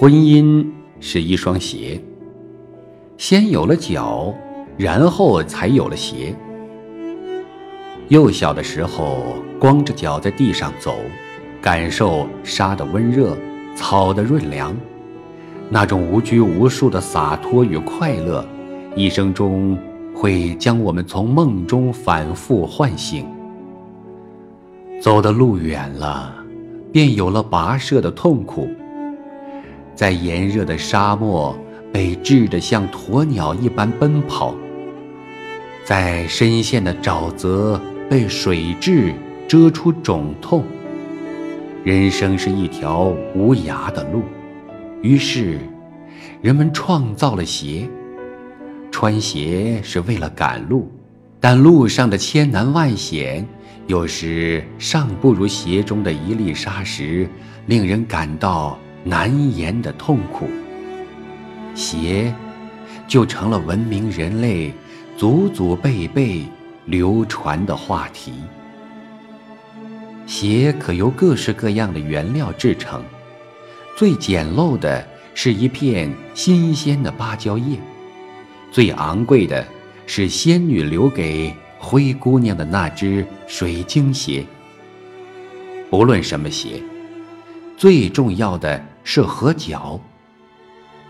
[0.00, 0.64] 婚姻
[1.00, 2.00] 是一双鞋，
[3.16, 4.32] 先有了脚，
[4.76, 6.32] 然后才有了鞋。
[8.06, 10.94] 幼小的时候，光着脚在地上走，
[11.60, 13.36] 感受沙的温热，
[13.74, 14.72] 草的润凉，
[15.68, 18.46] 那种无拘无束的洒脱与快乐，
[18.94, 19.76] 一生中
[20.14, 23.26] 会将我们从梦中反复唤醒。
[25.02, 26.32] 走的路远了，
[26.92, 28.68] 便有了跋涉的痛苦。
[29.98, 31.58] 在炎热的沙漠，
[31.92, 34.54] 被炙得像鸵鸟一般奔跑；
[35.84, 39.12] 在深陷的沼泽，被水蛭
[39.48, 40.62] 蛰出肿痛。
[41.82, 44.22] 人生是一条无涯的路，
[45.02, 45.58] 于是，
[46.40, 47.90] 人们创造了鞋。
[48.92, 50.88] 穿鞋是为了赶路，
[51.40, 53.44] 但路上的千难万险，
[53.88, 57.28] 有时尚不如鞋中的一粒沙石，
[57.66, 58.78] 令人感到。
[59.08, 60.50] 难言的痛苦，
[61.74, 62.34] 鞋
[63.06, 64.70] 就成了文明人类
[65.16, 66.44] 祖祖辈辈
[66.84, 68.34] 流传的话题。
[70.26, 73.02] 鞋可由各式各样的原料制成，
[73.96, 77.78] 最简陋的是一片新鲜的芭蕉叶，
[78.70, 79.66] 最昂贵的
[80.04, 84.44] 是仙女留给灰姑娘的那只水晶鞋。
[85.88, 86.82] 不论什么鞋。
[87.78, 90.00] 最重要的是合脚。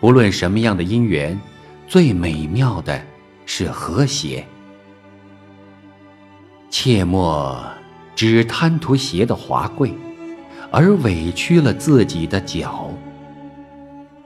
[0.00, 1.38] 不论什么样的姻缘，
[1.86, 2.98] 最美妙的
[3.44, 4.46] 是和谐。
[6.70, 7.62] 切莫
[8.16, 9.92] 只贪图鞋的华贵，
[10.70, 12.90] 而委屈了自己的脚。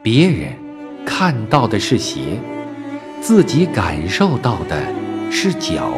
[0.01, 0.53] 别人
[1.05, 2.39] 看到的是鞋，
[3.21, 4.81] 自己感受到的
[5.29, 5.93] 是脚。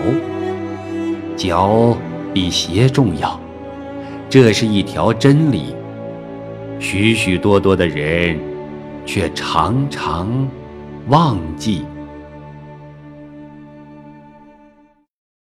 [1.36, 1.94] 脚
[2.32, 3.38] 比鞋重要，
[4.30, 5.74] 这是一条真理。
[6.80, 8.40] 许许多多的人，
[9.04, 10.26] 却常常
[11.08, 11.84] 忘记。